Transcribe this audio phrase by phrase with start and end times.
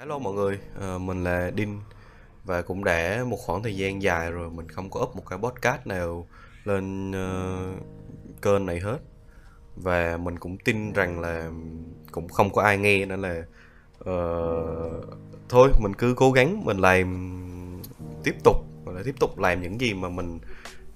[0.00, 1.80] Hello mọi người, à, mình là Đinh
[2.44, 5.38] và cũng đã một khoảng thời gian dài rồi mình không có up một cái
[5.38, 6.26] podcast nào
[6.64, 8.98] lên uh, kênh này hết.
[9.76, 11.50] Và mình cũng tin rằng là
[12.12, 13.42] cũng không có ai nghe nên là
[13.98, 15.04] uh,
[15.48, 17.30] thôi mình cứ cố gắng mình làm
[18.24, 20.38] tiếp tục và là tiếp tục làm những gì mà mình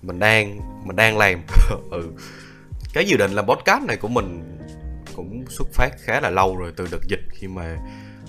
[0.03, 1.43] mình đang mình đang làm.
[1.91, 2.11] Ừ.
[2.95, 4.59] Cái dự định làm podcast này của mình
[5.17, 7.79] cũng xuất phát khá là lâu rồi từ đợt dịch khi mà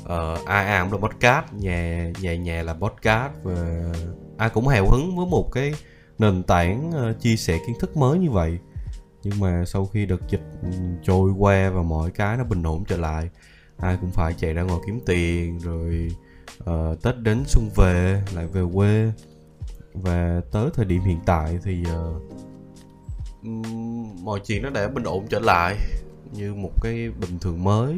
[0.05, 3.91] uh, ai ai cũng là podcast nhà nhà nhà là podcast và
[4.37, 5.73] ai cũng hào hứng với một cái
[6.19, 8.57] nền tảng uh, chia sẻ kiến thức mới như vậy.
[9.23, 10.69] Nhưng mà sau khi đợt dịch ừ,
[11.03, 13.29] trôi qua và mọi cái nó bình ổn trở lại
[13.77, 16.11] ai cũng phải chạy ra ngoài kiếm tiền rồi
[16.69, 19.11] uh, tết đến xuân về lại về quê.
[19.93, 22.21] Và tới thời điểm hiện tại thì uh,
[24.23, 25.77] mọi chuyện nó đã bình ổn trở lại
[26.31, 27.95] như một cái bình thường mới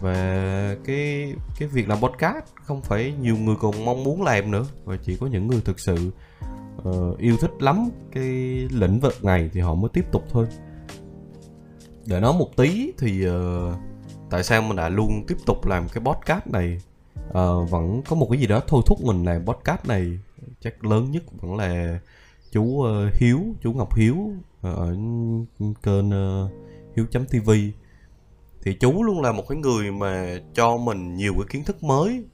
[0.00, 4.66] và cái cái việc làm podcast không phải nhiều người còn mong muốn làm nữa
[4.84, 6.10] và chỉ có những người thực sự
[6.88, 8.24] uh, yêu thích lắm cái
[8.72, 10.46] lĩnh vực này thì họ mới tiếp tục thôi.
[12.06, 13.34] Để nói một tí thì uh,
[14.30, 16.80] tại sao mình đã luôn tiếp tục làm cái podcast này?
[17.28, 20.18] Uh, vẫn có một cái gì đó thôi thúc mình làm podcast này
[20.60, 22.00] chắc lớn nhất vẫn là
[22.52, 24.96] chú uh, Hiếu chú Ngọc Hiếu ở
[25.82, 26.50] kênh uh,
[26.96, 27.50] Hiếu.tv
[28.62, 32.24] thì chú luôn là một cái người mà cho mình nhiều cái kiến thức mới,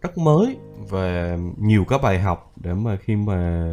[0.00, 0.56] rất mới
[0.88, 3.70] và nhiều cái bài học để mà khi mà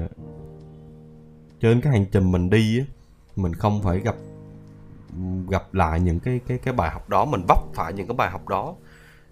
[1.59, 2.85] trên cái hành trình mình đi á,
[3.35, 4.15] mình không phải gặp
[5.49, 8.31] gặp lại những cái cái cái bài học đó, mình vấp phải những cái bài
[8.31, 8.75] học đó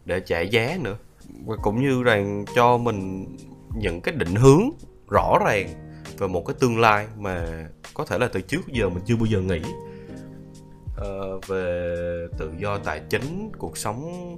[0.05, 0.97] để trả giá nữa.
[1.45, 3.25] Và cũng như rằng cho mình
[3.75, 4.61] những cái định hướng
[5.09, 5.67] rõ ràng
[6.17, 9.25] về một cái tương lai mà có thể là từ trước giờ mình chưa bao
[9.25, 9.61] giờ nghĩ.
[11.01, 14.37] Ờ, về tự do tài chính, cuộc sống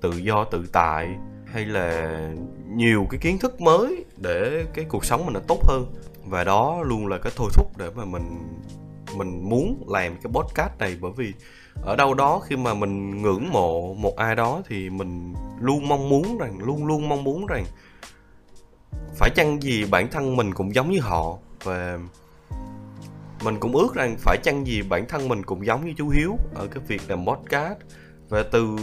[0.00, 1.08] tự do tự tại,
[1.46, 2.18] hay là
[2.68, 5.86] nhiều cái kiến thức mới để cái cuộc sống mình nó tốt hơn.
[6.24, 8.38] Và đó luôn là cái thôi thúc để mà mình
[9.16, 10.96] mình muốn làm cái podcast này.
[11.00, 11.32] Bởi vì
[11.82, 16.08] ở đâu đó khi mà mình ngưỡng mộ một ai đó thì mình luôn mong
[16.08, 17.64] muốn rằng, luôn luôn mong muốn rằng
[19.16, 21.38] phải chăng gì bản thân mình cũng giống như họ.
[21.64, 21.98] Và
[23.44, 26.36] mình cũng ước rằng phải chăng gì bản thân mình cũng giống như chú Hiếu
[26.54, 27.78] ở cái việc làm podcast.
[28.28, 28.76] Và từ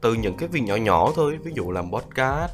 [0.00, 2.52] từ những cái việc nhỏ nhỏ thôi ví dụ làm podcast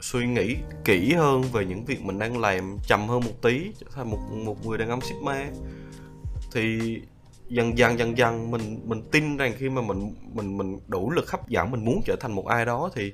[0.00, 3.86] suy nghĩ kỹ hơn về những việc mình đang làm chậm hơn một tí trở
[3.94, 5.46] thành một một người đàn ông Sigma
[6.52, 6.96] thì
[7.48, 11.30] dần dần dần dần mình mình tin rằng khi mà mình mình mình đủ lực
[11.30, 13.12] hấp dẫn mình muốn trở thành một ai đó thì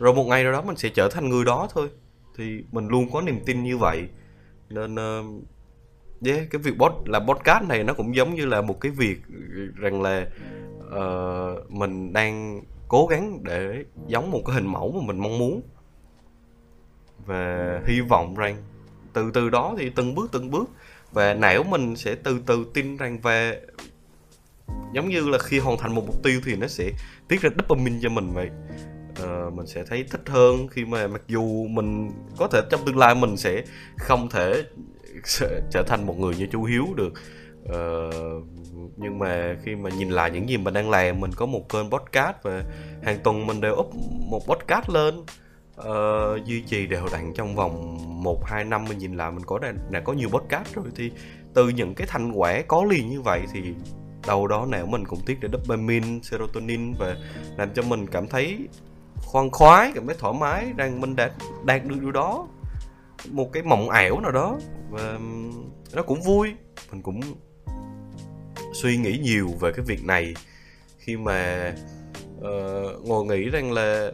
[0.00, 1.88] rồi một ngày nào đó mình sẽ trở thành người đó thôi.
[2.36, 4.08] Thì mình luôn có niềm tin như vậy.
[4.68, 5.44] Nên uh,
[6.24, 9.20] yeah, cái việc bot là podcast này nó cũng giống như là một cái việc
[9.76, 10.26] rằng là
[10.86, 15.62] uh, mình đang cố gắng để giống một cái hình mẫu mà mình mong muốn.
[17.26, 18.56] Và hy vọng rằng
[19.12, 20.70] từ từ đó thì từng bước từng bước.
[21.12, 23.60] Và não mình sẽ từ từ tin rằng về
[24.94, 26.90] giống như là khi hoàn thành một mục tiêu thì nó sẽ
[27.28, 28.50] tiết ra dopamine cho mình vậy.
[29.22, 32.98] Uh, mình sẽ thấy thích hơn khi mà mặc dù mình có thể trong tương
[32.98, 33.64] lai mình sẽ
[33.98, 34.62] không thể
[35.70, 37.12] trở thành một người như chú Hiếu được.
[37.68, 38.10] Ờ,
[38.96, 41.90] nhưng mà khi mà nhìn lại những gì mình đang làm mình có một kênh
[41.90, 42.64] podcast và
[43.02, 43.90] hàng tuần mình đều up
[44.30, 45.24] một podcast lên
[45.82, 49.72] Ờ, duy trì đều đặn trong vòng 1-2 năm mình nhìn lại mình có đã,
[49.90, 50.84] đã có nhiều podcast rồi.
[50.96, 51.12] Thì
[51.54, 53.60] từ những cái thành quả có liền như vậy thì
[54.26, 57.16] đâu đó nào mình cũng tiết ra dopamine, serotonin và
[57.56, 58.68] làm cho mình cảm thấy
[59.16, 61.30] khoan khoái, cảm thấy thoải mái rằng mình đã
[61.64, 62.48] đạt được điều đó.
[63.30, 64.58] Một cái mộng ảo nào đó
[64.90, 65.18] và
[65.94, 66.54] nó cũng vui.
[66.92, 67.20] Mình cũng
[68.72, 70.34] suy nghĩ nhiều về cái việc này.
[70.98, 71.72] Khi mà
[72.38, 74.12] uh, ngồi nghĩ rằng là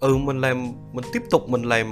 [0.00, 1.86] ừ mình làm mình tiếp tục mình làm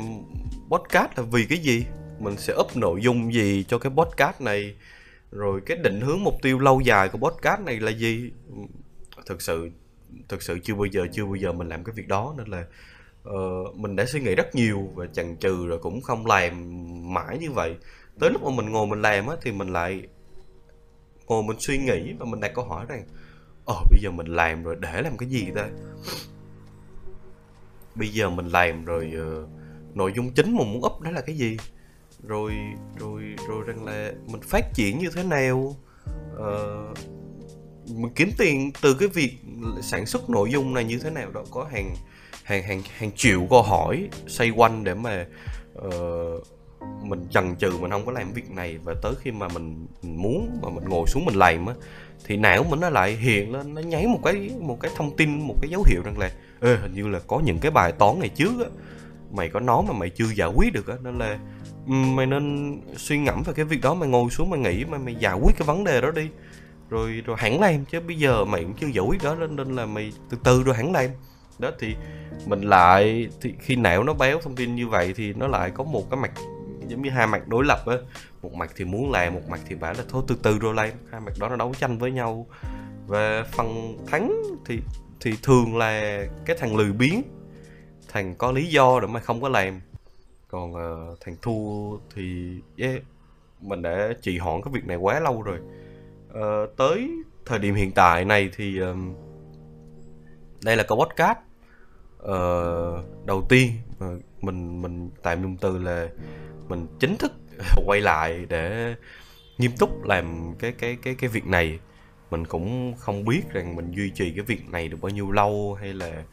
[0.70, 1.84] podcast là vì cái gì?
[2.18, 4.74] Mình sẽ up nội dung gì cho cái podcast này?
[5.30, 8.30] Rồi cái định hướng mục tiêu lâu dài của podcast này là gì?
[9.26, 9.70] Thực sự
[10.28, 12.34] thực sự chưa bao giờ chưa bao giờ mình làm cái việc đó.
[12.38, 12.64] Nên là
[13.28, 16.52] uh, mình đã suy nghĩ rất nhiều và chần chừ rồi cũng không làm
[17.14, 17.76] mãi như vậy
[18.20, 20.02] tới lúc mà mình ngồi mình làm á thì mình lại
[21.26, 23.04] ngồi mình suy nghĩ và mình đặt câu hỏi rằng
[23.64, 25.68] ờ bây giờ mình làm rồi để làm cái gì ta?
[27.94, 29.48] Bây giờ mình làm rồi uh,
[29.96, 31.56] nội dung chính mà muốn up đó là cái gì?
[32.26, 32.52] Rồi
[32.98, 35.76] rồi rồi rằng là mình phát triển như thế nào?
[36.34, 36.98] Uh,
[37.90, 39.32] mình kiếm tiền từ cái việc
[39.82, 41.94] sản xuất nội dung này như thế nào đó có hàng
[42.42, 45.26] hàng hàng hàng triệu câu hỏi xoay quanh để mà
[45.86, 46.46] uh,
[47.02, 50.60] mình chần chừ mình không có làm việc này và tới khi mà mình, muốn
[50.62, 51.74] mà mình ngồi xuống mình làm á
[52.24, 55.40] thì não mình nó lại hiện lên nó nháy một cái một cái thông tin
[55.40, 56.30] một cái dấu hiệu rằng là
[56.60, 58.70] ê hình như là có những cái bài toán này trước á
[59.32, 60.94] mày có nói mà mày chưa giải quyết được á.
[61.02, 61.38] Nên là
[61.86, 65.14] mày nên suy ngẫm về cái việc đó mày ngồi xuống mày nghĩ mà mày
[65.14, 66.28] giải quyết cái vấn đề đó đi.
[66.90, 69.76] Rồi rồi hẳn làm chứ bây giờ mày cũng chưa giải quyết đó nên, nên
[69.76, 71.10] là mày từ từ rồi hẳn làm.
[71.58, 71.94] Đó thì
[72.46, 75.84] mình lại thì khi não nó béo thông tin như vậy thì nó lại có
[75.84, 76.32] một cái mặt
[76.88, 77.96] giống như hai mặt đối lập á.
[78.42, 80.94] Một mặt thì muốn làm một mặt thì bảo là thôi từ từ rồi lên.
[81.10, 82.46] hai mặt đó nó đấu tranh với nhau.
[83.06, 84.80] Và phần thắng thì
[85.20, 87.22] thì thường là cái thằng lười biếng
[88.08, 89.80] thằng có lý do để mà không có làm.
[90.48, 93.02] Còn uh, thằng thua thì yeah,
[93.60, 95.58] mình đã trì hoãn cái việc này quá lâu rồi.
[96.30, 97.10] Uh, tới
[97.46, 98.96] thời điểm hiện tại này thì uh,
[100.64, 101.38] đây là cái podcast
[102.22, 103.72] uh, đầu tiên.
[104.04, 106.08] Uh, mình mình tạm dùng từ là
[106.68, 107.32] mình chính thức
[107.86, 108.94] quay lại để
[109.58, 111.78] nghiêm túc làm cái cái cái cái việc này.
[112.30, 115.76] Mình cũng không biết rằng mình duy trì cái việc này được bao nhiêu lâu
[115.80, 116.24] hay là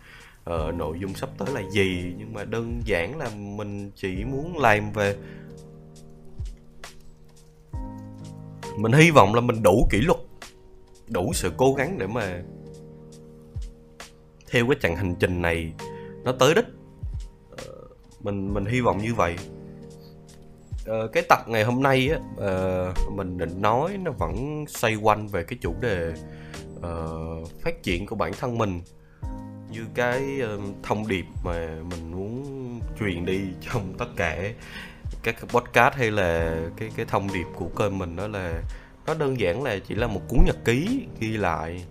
[0.49, 4.57] uh, nội dung sắp tới là gì nhưng mà đơn giản là mình chỉ muốn
[4.57, 5.15] làm về
[8.77, 10.19] mình hy vọng là mình đủ kỷ luật
[11.07, 12.41] đủ sự cố gắng để mà
[14.51, 15.73] theo cái chặng hành trình này
[16.23, 16.65] nó tới đích
[18.21, 19.35] mình mình hy vọng như vậy.
[20.89, 25.27] Uh, cái tập ngày hôm nay á uh, mình định nói nó vẫn xoay quanh
[25.27, 26.13] về cái chủ đề
[26.77, 28.81] uh, phát triển của bản thân mình.
[29.71, 32.45] Như cái uh, thông điệp mà mình muốn
[32.99, 34.53] truyền đi trong tất cả
[35.23, 38.61] các podcast hay là cái cái thông điệp của kênh mình đó là
[39.07, 41.85] nó đơn giản là chỉ là một cuốn nhật ký ghi lại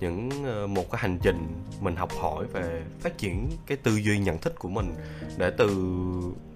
[0.00, 1.46] những ờ, một cái hành trình
[1.80, 4.94] mình học hỏi về phát triển cái tư duy nhận thức của mình
[5.36, 5.68] để từ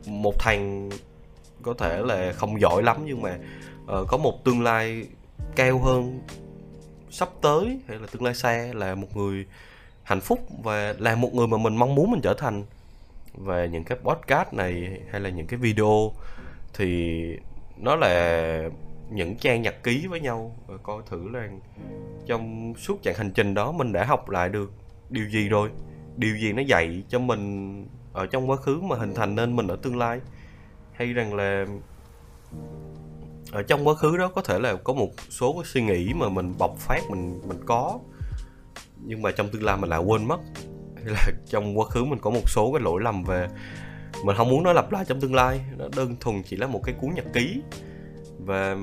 [0.06, 0.90] một thằng
[1.62, 3.38] có thể là không giỏi lắm nhưng mà
[3.84, 5.06] uh, có một tương lai
[5.56, 6.20] cao hơn
[7.10, 9.46] sắp tới hay là tương lai xa là một người
[10.02, 12.64] hạnh phúc và là một người mà mình mong muốn mình trở thành.
[13.34, 16.12] Về những cái podcast này hay là những cái video
[16.74, 17.22] thì
[17.76, 18.68] nó là
[19.10, 21.48] những trang nhật ký với nhau và coi thử là
[22.26, 24.72] trong suốt chặng hành trình đó mình đã học lại được
[25.10, 25.70] điều gì rồi.
[26.16, 29.66] Điều gì nó dạy cho mình ở trong quá khứ mà hình thành nên mình
[29.66, 30.20] ở tương lai?
[30.92, 31.66] Hay rằng là
[33.52, 36.28] ở trong quá khứ đó có thể là có một số cái suy nghĩ mà
[36.28, 37.98] mình bộc phát, mình mình có,
[39.04, 40.40] nhưng mà trong tương lai mình lại quên mất.
[40.96, 43.48] Hay là trong quá khứ mình có một số cái lỗi lầm về
[44.24, 45.60] mình không muốn nó lặp lại trong tương lai.
[45.76, 47.62] Nó đơn thuần chỉ là một cái cuốn nhật ký
[48.44, 48.76] và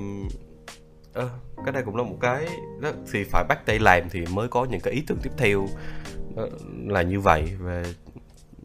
[1.14, 1.24] à,
[1.66, 2.48] cái đây cũng là một cái
[2.80, 5.68] đó, thì phải bắt tay làm thì mới có những cái ý tưởng tiếp theo
[6.36, 6.46] đó
[6.88, 7.58] là như vậy.
[7.60, 7.84] Và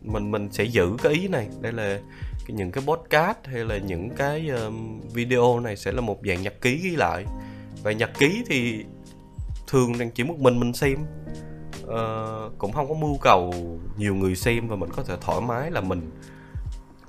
[0.02, 1.48] mình mình sẽ giữ cái ý này.
[1.60, 2.00] Đây là
[2.48, 6.60] những cái podcast hay là những cái um, video này sẽ là một dạng nhật
[6.60, 7.24] ký ghi lại.
[7.82, 8.84] Và nhật ký thì
[9.68, 10.98] thường đang chỉ một mình mình xem.
[11.84, 13.54] Uh, cũng không có mưu cầu
[13.98, 16.10] nhiều người xem và mình có thể thoải mái là mình.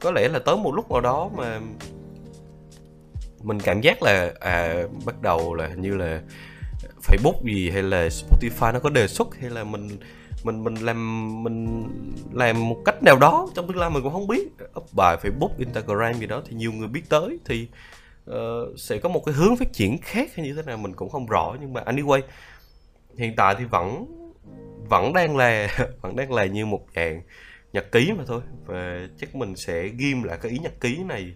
[0.02, 1.60] Có lẽ là tới một lúc nào đó mà
[3.44, 6.22] mình cảm giác là à bắt đầu là như là
[7.04, 9.90] Facebook gì hay là Spotify nó có đề xuất hay là mình
[10.44, 11.88] mình mình làm mình
[12.34, 14.48] làm một cách nào đó trong tương lai mình cũng không biết.
[14.80, 17.68] Up bài Facebook Instagram gì đó thì nhiều người biết tới thì
[18.32, 18.36] uh,
[18.78, 21.26] sẽ có một cái hướng phát triển khác hay như thế nào mình cũng không
[21.26, 21.56] rõ.
[21.62, 22.22] Nhưng mà anyway
[23.18, 24.06] hiện tại thì vẫn
[24.90, 25.68] vẫn đang là
[26.02, 27.22] vẫn đang là như một dạng
[27.74, 28.42] nhật ký mà thôi.
[28.66, 31.34] Và chắc mình sẽ ghim lại cái ý nhật ký này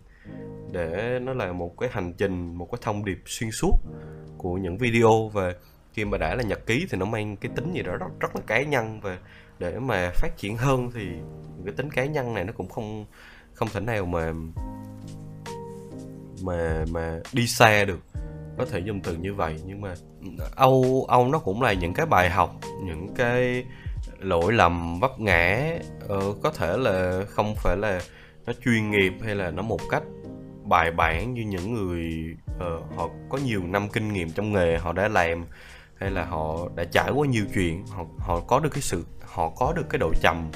[0.71, 3.75] để nó là một cái hành trình một cái thông điệp xuyên suốt
[4.37, 5.53] của những video và
[5.93, 8.35] khi mà đã là nhật ký thì nó mang cái tính gì đó rất, rất
[8.35, 8.99] là cá nhân.
[9.01, 9.17] Và
[9.59, 11.07] để mà phát triển hơn thì
[11.65, 13.05] cái tính cá nhân này nó cũng không
[13.53, 14.33] không thể nào mà
[16.43, 17.99] mà mà đi xa được.
[18.57, 19.95] Có thể dùng từ như vậy nhưng mà
[20.55, 23.65] âu âu nó cũng là những cái bài học những cái
[24.19, 25.77] lỗi lầm vấp ngã.
[26.07, 28.01] Ờ, có thể là không phải là
[28.45, 30.03] nó chuyên nghiệp hay là nó một cách
[30.63, 34.93] bài bản như những người uh, họ có nhiều năm kinh nghiệm trong nghề họ
[34.93, 35.45] đã làm
[35.95, 39.49] hay là họ đã trải qua nhiều chuyện họ họ có được cái sự họ
[39.49, 40.51] có được cái độ trầm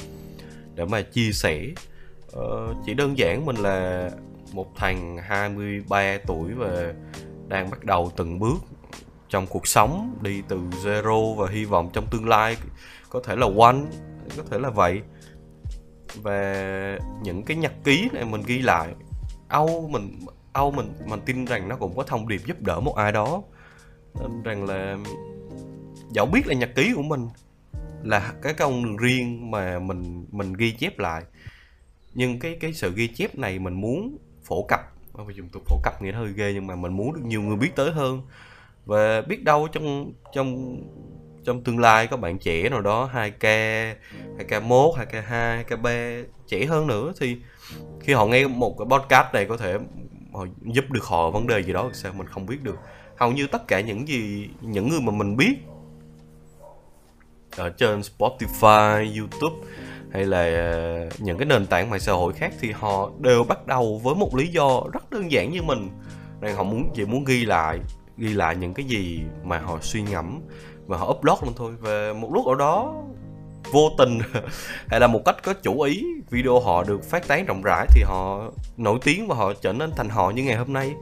[0.75, 1.65] để mà chia sẻ.
[2.37, 4.09] Uh, chỉ đơn giản mình là
[4.53, 6.93] một thằng 23 tuổi và
[7.47, 8.57] đang bắt đầu từng bước
[9.29, 12.57] trong cuộc sống đi từ zero và hy vọng trong tương lai
[13.09, 13.77] có thể là one
[14.37, 15.01] có thể là vậy
[16.23, 18.95] về những cái nhật ký này mình ghi lại.
[19.47, 20.19] Âu mình
[20.53, 23.43] âu mình mình tin rằng nó cũng có thông điệp giúp đỡ một ai đó.
[24.21, 24.97] Nên rằng là
[26.11, 27.27] dẫu biết là nhật ký của mình
[28.03, 31.23] là cái con đường riêng mà mình mình ghi chép lại,
[32.13, 34.79] nhưng cái cái sự ghi chép này mình muốn phổ cập.
[35.13, 37.57] Phải dùng từ phổ cập nghĩa hơi ghê nhưng mà mình muốn được nhiều người
[37.57, 38.21] biết tới hơn.
[38.85, 40.77] Và biết đâu trong trong
[41.45, 43.39] trong tương lai có bạn trẻ nào đó 2k
[44.37, 47.37] 2k1 2k2 2k3 trẻ hơn nữa thì
[47.99, 49.77] khi họ nghe một cái podcast này có thể
[50.33, 52.75] họ giúp được họ vấn đề gì đó sao mình không biết được.
[53.17, 55.55] Hầu như tất cả những gì những người mà mình biết
[57.57, 59.55] ở trên Spotify, YouTube
[60.13, 63.67] hay là à, những cái nền tảng mạng xã hội khác thì họ đều bắt
[63.67, 65.89] đầu với một lý do rất đơn giản như mình.
[66.41, 67.79] Rằng họ muốn chỉ muốn ghi lại
[68.17, 70.41] ghi lại những cái gì mà họ suy ngẫm
[70.87, 71.73] và họ upload luôn thôi.
[71.79, 72.93] Và một lúc ở đó
[73.71, 74.19] vô tình
[74.87, 78.03] hay là một cách có chủ ý video họ được phát tán rộng rãi thì
[78.05, 80.93] họ nổi tiếng và họ trở nên thành họ như ngày hôm nay.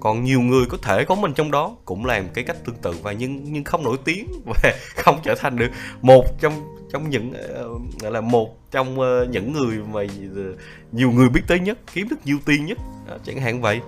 [0.00, 2.94] Còn nhiều người có thể có mình trong đó cũng làm cái cách tương tự
[3.02, 5.70] và nhưng nhưng không nổi tiếng và không trở thành được
[6.02, 6.52] một trong
[6.92, 7.32] trong những
[7.64, 10.00] uh, gọi là một trong uh, những người mà
[10.34, 10.54] ờ,
[10.92, 12.78] nhiều người biết tới nhất kiếm được nhiều tiền nhất
[13.14, 13.80] uh, chẳng hạn vậy.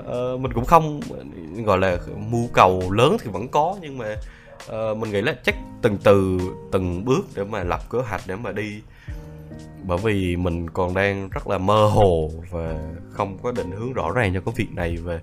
[0.00, 1.00] Uh, mình cũng không
[1.64, 1.98] gọi là
[2.30, 4.16] mưu cầu lớn thì vẫn có nhưng mà
[4.66, 6.38] uh, mình nghĩ là chắc từng từ
[6.72, 8.82] từng bước để mà lập kế hoạch để mà đi.
[9.82, 12.78] Bởi vì mình còn đang rất là mơ hồ và
[13.10, 15.20] không có định hướng rõ ràng cho cái việc này về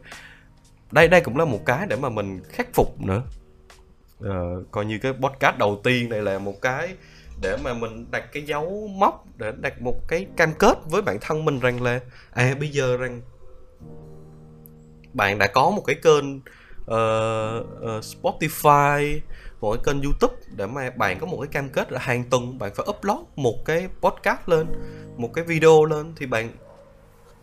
[0.92, 3.24] đây đây cũng là một cái để mà mình khắc phục nữa.
[4.20, 6.96] Uh, coi như cái podcast đầu tiên này là một cái
[7.42, 11.18] để mà mình đặt cái dấu mốc để đặt một cái cam kết với bản
[11.22, 12.00] thân mình rằng là
[12.32, 13.22] à bây giờ rằng
[15.14, 16.26] bạn đã có một cái kênh
[16.92, 17.66] uh,
[17.98, 19.20] uh, Spotify
[19.62, 22.60] một cái kênh YouTube để mà bạn có một cái cam kết là hàng tuần
[22.60, 24.68] bạn phải upload một cái podcast lên
[25.18, 26.52] một cái video lên thì bạn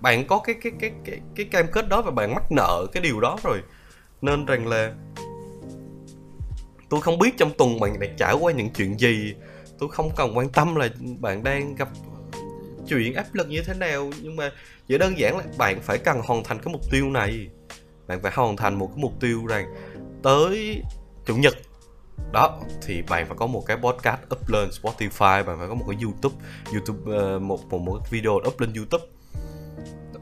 [0.01, 3.03] bạn có cái cái cái cái cái cam kết đó và bạn mắc nợ cái
[3.03, 3.63] điều đó rồi.
[4.23, 4.93] Nên rằng là
[6.89, 9.35] tôi không biết trong tuần bạn đã trải qua những chuyện gì.
[9.79, 10.89] Tôi không cần quan tâm là
[11.19, 11.89] bạn đang gặp
[12.89, 14.51] chuyện áp lực như thế nào nhưng mà
[14.89, 17.49] chỉ đơn giản là bạn phải cần hoàn thành cái mục tiêu này
[18.09, 19.75] bạn phải hoàn thành một cái mục tiêu rằng
[20.23, 20.83] tới
[21.27, 21.55] chủ nhật.
[22.33, 25.85] Đó thì bạn phải có một cái podcast up lên Spotify bạn phải có một
[25.89, 26.37] cái YouTube
[26.73, 29.05] YouTube uh, một, một một video up lên YouTube.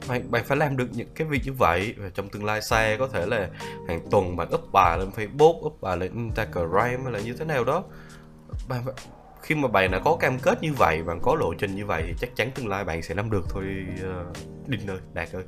[0.08, 2.96] Bạn bạn phải làm được những cái việc như vậy và trong tương lai xa
[2.98, 3.48] có thể là
[3.88, 7.44] hàng tuần bạn up bài lên Facebook up bài lên Instagram hay là như thế
[7.44, 7.84] nào đó.
[8.68, 8.94] Bạn phải,
[9.42, 12.02] khi mà bạn đã có cam kết như vậy bạn có lộ trình như vậy
[12.06, 13.64] thì chắc chắn tương lai bạn sẽ làm được thôi
[14.20, 15.44] uh, đinh ơi đạt ơi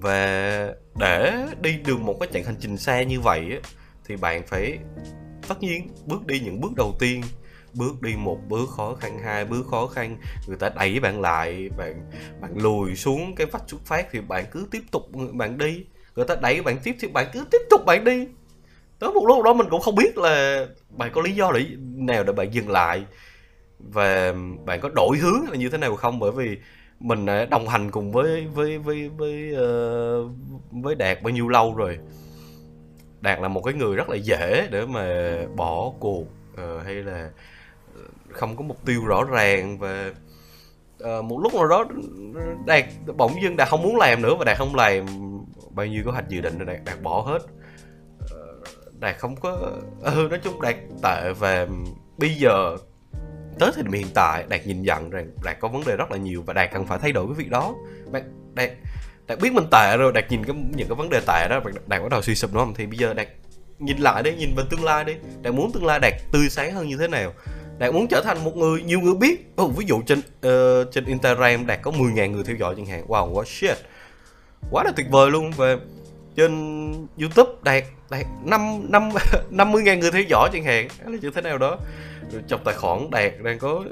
[0.00, 3.70] và để đi được một cái chặng hành trình xa như vậy á,
[4.06, 4.78] thì bạn phải
[5.48, 7.22] tất nhiên bước đi những bước đầu tiên
[7.74, 11.68] bước đi một bước khó khăn hai bước khó khăn người ta đẩy bạn lại
[11.78, 15.02] bạn bạn lùi xuống cái vách xuất phát thì bạn cứ tiếp tục
[15.32, 15.84] bạn đi.
[16.16, 18.26] Người ta đẩy bạn tiếp thì bạn cứ tiếp tục bạn đi.
[18.98, 22.24] Tới một lúc đó mình cũng không biết là bạn có lý do để nào
[22.24, 23.04] để bạn dừng lại
[23.78, 26.18] và bạn có đổi hướng là như thế nào không?
[26.18, 26.58] Bởi vì
[27.00, 30.30] mình đã đồng hành cùng với với với với uh,
[30.70, 31.98] với đạt bao nhiêu lâu rồi.
[33.20, 37.30] Đạt là một cái người rất là dễ để mà bỏ cuộc uh, hay là
[38.30, 40.12] không có mục tiêu rõ ràng và
[41.02, 41.84] uh, một lúc nào đó
[42.66, 42.84] đạt
[43.16, 45.06] bỗng dưng đạt không muốn làm nữa và đạt không làm.
[45.70, 47.38] Bao nhiêu kế hoạch dự định đạt đạt bỏ hết.
[49.00, 51.66] Đạt không có ừ nói chung đạt tệ và
[52.18, 52.76] bây giờ
[53.58, 56.16] tới thời điểm hiện tại đạt nhìn nhận rằng đạt có vấn đề rất là
[56.16, 57.74] nhiều và đạt cần phải thay đổi cái việc đó.
[58.12, 58.22] Đạt
[58.54, 58.70] đạt,
[59.26, 62.02] đạt biết mình tệ rồi đạt nhìn cái những cái vấn đề tệ đó đạt
[62.02, 62.74] bắt đầu suy sụp đúng không?
[62.74, 63.28] Thì bây giờ đạt
[63.78, 65.14] nhìn lại đi nhìn về tương lai đi.
[65.42, 67.32] Đạt muốn tương lai đạt tươi sáng hơn như thế nào?
[67.78, 69.54] Đạt muốn trở thành một người nhiều người biết.
[69.62, 73.06] Oh, ví dụ trên uh, trên instagram đạt có 10.000 người theo dõi chẳng hạn.
[73.06, 73.78] Wow what shit.
[74.70, 75.50] Quá là tuyệt vời luôn.
[75.56, 75.76] Và
[76.38, 79.08] trên youtube đạt đạt năm năm
[79.50, 80.88] năm mươi ngàn người theo dõi chẳng hạn.
[80.98, 81.78] Hay là như thế nào đó.
[82.32, 83.84] Rồi trong tài khoản đạt đang có,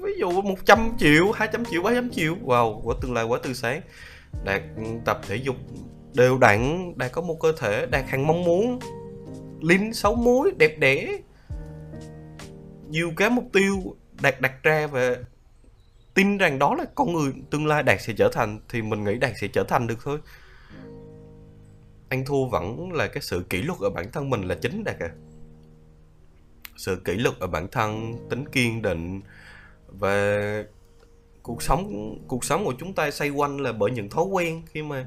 [0.00, 2.36] ví dụ 100 triệu 200 triệu 300 triệu.
[2.44, 3.80] Wow, quá tương lai, quá tươi sáng.
[4.44, 4.62] Đạt
[5.04, 5.56] tập thể dục
[6.14, 8.78] đều đặn, đạt có một cơ thể, đạt hàng mong muốn.
[9.60, 11.08] Linh sáu múi, đẹp đẽ.
[12.88, 15.16] Nhiều cái mục tiêu đạt, đặt ra và
[16.14, 19.14] tin rằng đó là con người tương lai đạt sẽ trở thành, thì mình nghĩ
[19.18, 20.18] đạt sẽ trở thành được thôi
[22.08, 24.96] anh thua vẫn là cái sự kỷ luật ở bản thân mình là chính đạt
[25.00, 25.10] à
[26.76, 29.20] sự kỷ luật ở bản thân, tính kiên định
[29.88, 30.64] và
[31.42, 34.82] cuộc sống cuộc sống của chúng ta xoay quanh là bởi những thói quen khi
[34.82, 35.06] mà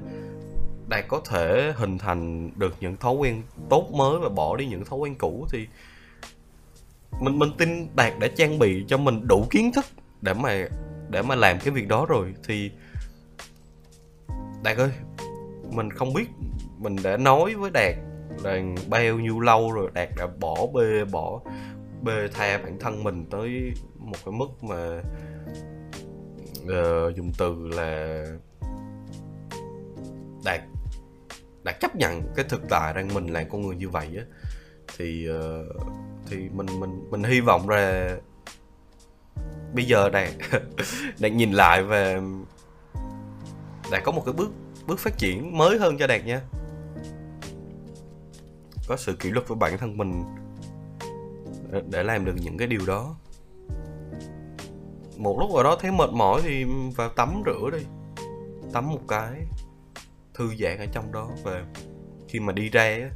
[0.88, 4.84] đạt có thể hình thành được những thói quen tốt mới và bỏ đi những
[4.84, 5.66] thói quen cũ thì
[7.20, 9.84] mình mình tin đạt đã trang bị cho mình đủ kiến thức
[10.20, 10.68] để mà
[11.08, 12.34] để mà làm cái việc đó rồi.
[12.44, 12.70] Thì
[14.62, 14.90] đạt ơi,
[15.70, 16.26] mình không biết
[16.80, 17.94] mình đã nói với đạt
[18.42, 21.40] là bao nhiêu lâu rồi đạt đã bỏ bê bỏ
[22.02, 25.02] bê tha bản thân mình tới một cái mức mà
[26.62, 28.24] uh, dùng từ là
[30.44, 30.60] đạt
[31.64, 34.24] đạt chấp nhận cái thực tại rằng mình là con người như vậy á.
[34.96, 35.82] Thì uh,
[36.30, 38.16] thì mình mình mình hy vọng là
[39.74, 40.30] bây giờ đạt
[41.18, 42.20] đạt nhìn lại và
[43.90, 44.50] đạt có một cái bước
[44.86, 46.40] bước phát triển mới hơn cho đạt nha
[48.90, 50.24] có sự kỷ luật với bản thân mình
[51.90, 53.16] để làm được những cái điều đó.
[55.16, 56.64] Một lúc nào đó thấy mệt mỏi thì
[56.96, 57.84] vào tắm rửa đi.
[58.72, 59.46] Tắm một cái,
[60.34, 61.66] thư giãn ở trong đó và
[62.28, 63.10] khi mà đi ra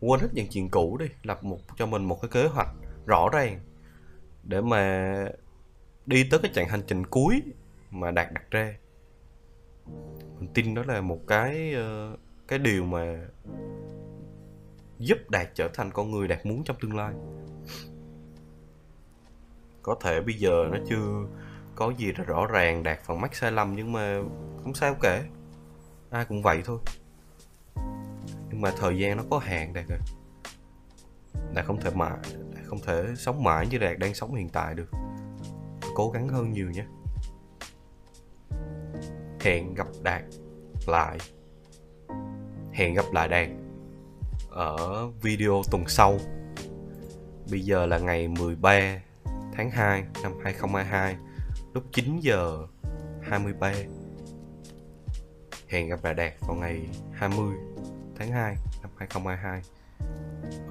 [0.00, 2.74] quên hết những chuyện cũ đi, lập một, cho mình một cái kế hoạch
[3.06, 3.60] rõ ràng
[4.42, 5.14] để mà
[6.06, 7.42] đi tới cái chặng hành trình cuối
[7.90, 8.74] mà đạt đặt ra.
[10.38, 12.16] Mình tin đó là một cái ờ,
[12.48, 13.26] cái điều mà
[15.02, 17.14] giúp đạt trở thành con người đạt muốn trong tương lai.
[19.82, 21.26] Có thể bây giờ nó chưa
[21.74, 24.22] có gì là rõ ràng đạt phần mắc sai lầm, nhưng mà
[24.62, 25.24] không sao kể.
[26.10, 26.78] Ai cũng vậy thôi.
[28.50, 29.98] Nhưng mà thời gian nó có hạn, đạt rồi
[31.54, 32.18] đạt không thể mãi
[32.54, 34.90] đạt không thể sống mãi như đạt đang sống hiện tại được.
[35.94, 36.84] Cố gắng hơn nhiều nhé.
[39.40, 40.22] Hẹn gặp đạt
[40.86, 41.18] lại.
[42.72, 43.48] Hẹn gặp lại đạt
[44.54, 46.18] ở video tuần sau.
[47.50, 49.00] Bây giờ là ngày 13
[49.52, 51.16] tháng 2 năm 2022
[51.74, 52.66] lúc 9 giờ
[53.22, 53.72] 23
[55.68, 57.56] hẹn gặp lại Đạt vào ngày 20
[58.16, 59.62] tháng 2 năm 2022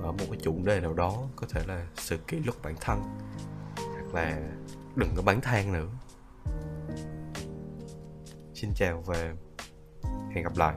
[0.03, 3.03] ở một cái chủ đề nào đó có thể là sự kỷ luật bản thân,
[3.77, 4.39] hoặc là
[4.95, 5.89] đừng có bán than nữa.
[8.53, 9.33] Xin chào và
[10.31, 10.75] hẹn gặp lại.